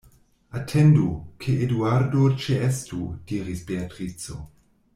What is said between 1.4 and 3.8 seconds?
ke Eduardo ĉeestu, diris